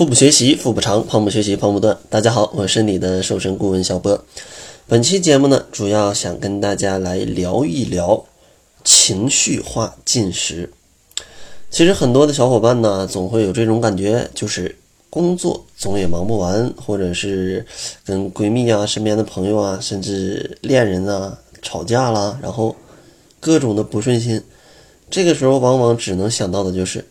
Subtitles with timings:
[0.00, 1.98] 腹部学习，腹部长；胖不学习，胖不断。
[2.08, 4.24] 大家好，我是你的瘦身顾问小波。
[4.86, 8.24] 本期节目呢，主要想跟大家来聊一聊
[8.82, 10.72] 情绪化进食。
[11.68, 14.74] 其实很多的小伙伴呢，总会有这种感觉，就是
[15.10, 17.66] 工作总也忙不完，或者是
[18.02, 22.74] 跟闺蜜啊、身边的朋友啊，甚至恋人啊吵架啦，然后
[23.38, 24.42] 各种的不顺心。
[25.10, 27.04] 这个时候，往往只能想到的就是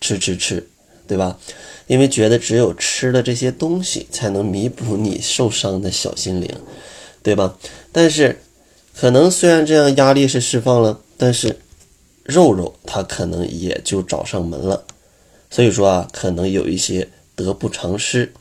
[0.00, 0.66] 吃吃吃，
[1.10, 1.36] 对吧？
[1.88, 6.48] 因为觉得只有吃了这些东西，才能弥补你受伤的小心灵，
[7.20, 7.56] 对吧？
[7.90, 8.38] 但是，
[8.94, 11.58] 可能虽然这样压力是释放了，但是
[12.22, 14.84] 肉肉它可能也就找上门了。
[15.50, 18.32] 所以说啊，可能有一些得不偿失。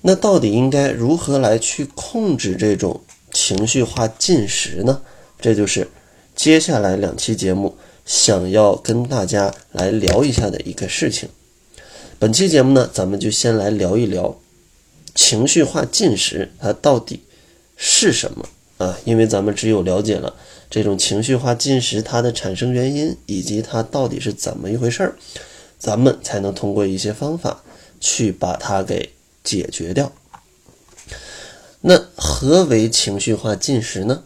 [0.00, 5.00] 那到底应该如何来去控制这种情绪化进食呢？
[5.40, 5.86] 这就是
[6.34, 11.28] 接下来两期节目想要跟大家来聊一下的一个事情。
[12.22, 14.40] 本期节目呢，咱们就先来聊一聊
[15.12, 17.24] 情绪化进食，它到底
[17.76, 18.96] 是什么啊？
[19.04, 20.36] 因为咱们只有了解了
[20.70, 25.16] 这种情绪化进食它的产生原因，以及它到底是怎么一回事儿，
[25.80, 27.64] 咱们才能通过一些方法
[28.00, 29.10] 去把它给
[29.42, 30.12] 解决掉。
[31.80, 34.22] 那何为情绪化进食呢？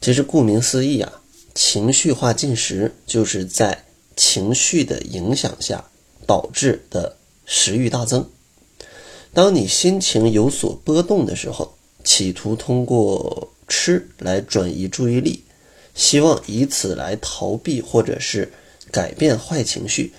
[0.00, 1.22] 其实顾名思义啊，
[1.54, 3.84] 情绪化进食就是在
[4.16, 5.84] 情绪的影响下。
[6.24, 8.28] 导致的食欲大增。
[9.32, 15.42] 当你心情有所波动的时候，企图通过吃来转移注意力，
[15.94, 18.52] 希望以此来逃避或者是
[18.90, 20.12] 改变坏情绪，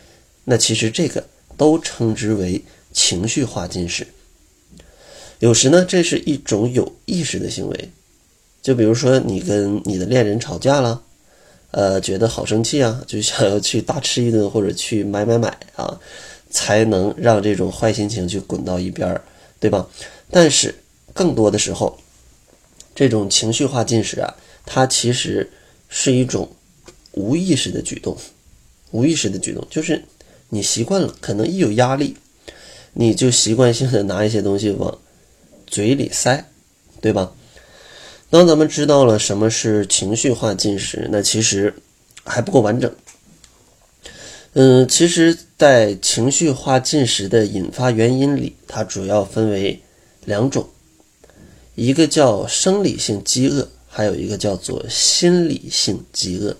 [0.43, 1.23] 那其实这个
[1.57, 4.07] 都称之为情绪化进食。
[5.39, 7.89] 有时呢，这是一种有意识的行为，
[8.61, 11.01] 就比如说你跟你的恋人吵架了。
[11.71, 15.99] 呃，觉得好生气啊，就想要去大吃一顿或者去买买买啊，
[16.53, 19.21] 才能让这种坏心情去滚到一边儿，
[19.59, 19.85] 对吧？
[20.29, 20.73] 但是
[21.11, 21.97] 更多的时候，
[22.95, 24.33] 这种情绪化进食啊，
[24.65, 25.49] 它其实
[25.89, 26.47] 是一种
[27.11, 28.15] 无意识的举动，
[28.91, 30.01] 无意识的举动，就是
[30.49, 32.15] 你习惯了，可能一有压力，
[32.93, 34.95] 你就习惯性的拿一些东西往
[35.65, 36.45] 嘴里塞，
[37.01, 37.33] 对吧？
[38.29, 41.73] 当咱们知道了什么是情绪化进食，那其实
[42.23, 42.91] 还不够完整。
[44.55, 49.81] 嗯，其实，在情绪化进食的引发原因里，它主要分为
[50.25, 50.69] 两种，
[51.73, 56.55] 一个叫生理性饥饿，还有一个叫做心理性饥饿。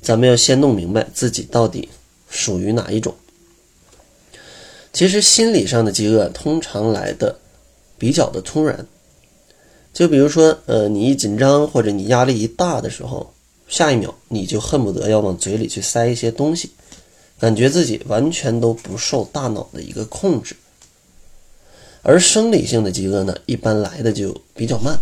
[0.00, 1.88] 咱们要先弄明白自己到底
[2.28, 3.12] 属于哪一种。
[4.92, 7.40] 其实，心理上的饥饿通常来的
[7.98, 8.86] 比较的突然。
[9.92, 13.34] 就比如说，呃，你一紧张或者你压力一大的时候，
[13.66, 16.70] 下一秒你就恨不得要往嘴里去塞一些东西，
[17.40, 20.54] 感觉自己完全都不受大脑的一个控制。
[22.02, 25.00] 而生理性的饥饿呢，一般来的就比较慢，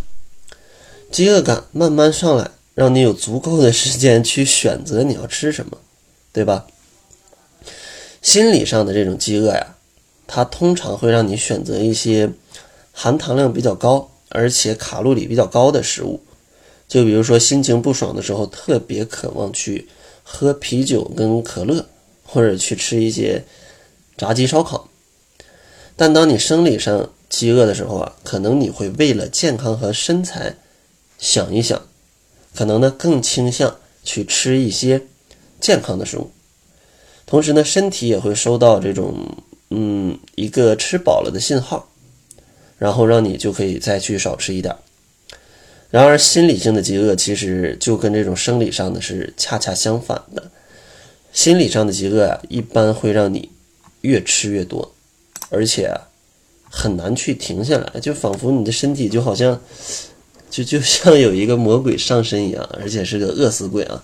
[1.11, 5.79] 饥饿感慢慢上来，让你有足够的时间去选择你要吃什么，
[6.33, 6.67] 对吧？
[8.23, 9.77] 心理上的这种饥饿呀，
[10.27, 12.31] 它通常会让你选择一些
[12.93, 14.11] 含糖量比较高。
[14.31, 16.21] 而且卡路里比较高的食物，
[16.87, 19.89] 就比如说心情不爽的时候，特别渴望去
[20.23, 21.87] 喝啤酒跟可乐，
[22.29, 23.43] 或者去吃一些
[24.17, 24.89] 炸鸡烧烤。
[25.97, 30.55] 但当你生理上饥饿的时候啊，可能你会为了健康和身材
[31.19, 31.83] 想一想，
[32.55, 35.03] 可能呢更倾向去吃一些
[35.59, 36.31] 健康的食物。
[37.27, 39.37] 同时呢，身体也会收到这种
[39.71, 41.89] 嗯一个吃饱了的信号。
[42.79, 44.73] 然后让你就可以再去少吃一点。
[45.91, 50.49] 然而，心理性的饥饿其实就跟这种生理上的是恰恰相反的。
[51.33, 53.51] 心理上的饥饿啊，一般会让你
[54.01, 54.95] 越吃越多，
[55.51, 56.01] 而且啊，
[56.71, 59.61] 很难去停下来，就仿佛你的身体就好像
[60.51, 64.03] 就就像有一个魔鬼上身一样，而且是个饿死鬼啊，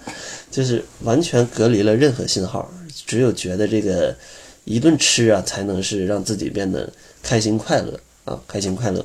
[0.50, 2.70] 就是完全隔离了任何信号，
[3.06, 4.16] 只有觉得这个
[4.64, 6.92] 一顿吃啊，才能是让自己变得
[7.22, 7.98] 开心快乐。
[8.24, 9.04] 啊，开心快乐。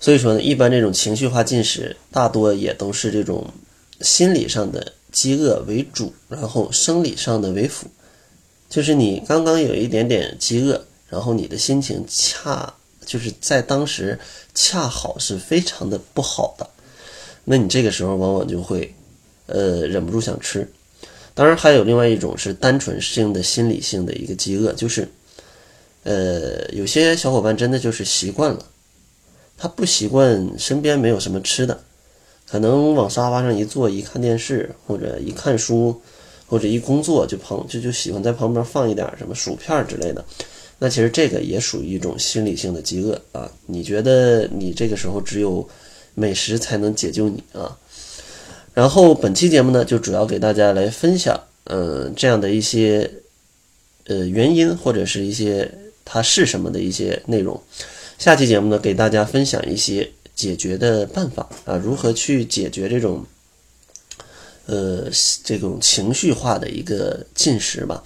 [0.00, 3.52] 所以说呢，一般这种情绪化进食，大多也都是这种
[4.00, 7.86] 心理上的饥饿为主，然后生理上的为辅。
[8.68, 12.74] 就是你刚刚有一点点饥饿，然后你的心情恰
[13.06, 14.18] 就是在当时
[14.54, 16.68] 恰好是非常的不好的，
[17.44, 18.92] 那你这个时候往往就会
[19.46, 20.66] 呃忍不住想吃。
[21.34, 25.08] 当然，还有另外一种是单纯性的心理性的一个饥饿，就是。
[26.04, 28.66] 呃，有些小伙伴真的就是习惯了，
[29.56, 31.80] 他不习惯身边没有什么吃的，
[32.52, 35.98] 可能往沙发上一坐，一看电视或者一看书，
[36.46, 40.22] 或者一工作就旁就就喜欢在旁边放一点什么薯片之类的，
[40.78, 43.50] 那其实这个也属于一种心理性的饥饿啊。
[43.64, 45.66] 你觉得你这个时候只有
[46.14, 47.74] 美食才能解救你啊？
[48.74, 53.10] 然后本期节目呢，就主要给大家来分享，嗯，这样的一些
[54.08, 55.72] 呃原因或者是一些
[56.04, 57.58] 它是什么的一些内容。
[58.18, 63.24] 下期节目呢，给大家分享一些解决的办法啊，如何去解决这种
[64.66, 65.08] 呃
[65.44, 68.02] 这种情绪化的一个进食吧。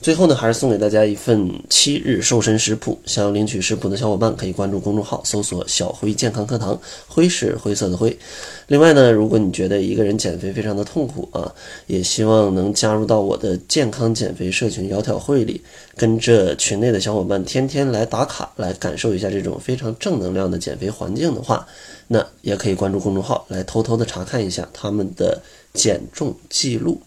[0.00, 2.96] 最后呢，还是送给大家一份七日瘦身食谱。
[3.04, 8.16] 想要领取食谱的小伙伴，可以关注公众号，搜索“小辉健康课堂”，辉是灰色的灰。
[8.68, 11.52] 另外呢，如果你觉得一个人减肥非常的痛苦啊，
[11.88, 15.60] 也希望能加入到我的健康减肥社群“窈窕会”里，
[15.96, 21.66] 跟着群内的小伙伴天天来打卡，来感受一下这种非常正能量的减肥环境的话，
[22.06, 25.42] 那也可以关注公众号，来偷偷的查看一下他们的
[25.74, 27.00] 减重记录。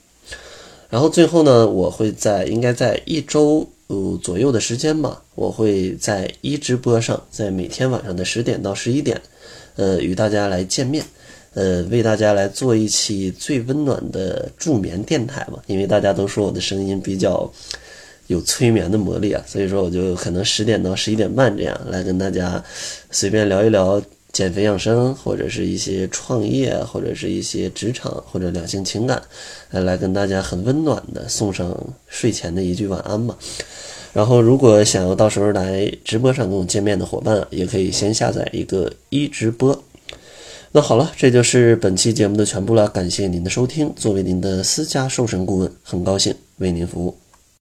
[0.92, 9.20] 然后最后呢，我会在应该在一周呃左右的时间吧，我会在一直播上，在每天晚上的十点到十一点，
[9.78, 11.04] 呃，与大家来见面，
[11.54, 15.60] 呃，为大家来做一期最温暖的助眠电台嘛。
[15.66, 17.50] 因为大家都说我的声音比较
[18.28, 22.62] 有催眠的魔力啊，所以说我就可能十点到十一点半这样来跟大家
[23.10, 24.02] 随便聊一聊。
[24.32, 29.22] 减肥养生，或者是一些创业，或者是一些职场或者两性情感，
[29.72, 33.38] 来来跟大家很温暖的送上睡前的一句晚安吧。
[34.14, 39.84] 然后，如果想要到时候来直播上跟我见面的伙伴，也可以先下载一个一直播。
[40.74, 42.88] 那好了，这就是本期节目的全部了。
[42.90, 47.21] 感谢您的收听，作为您的私家瘦身顾问，很高兴为您服务。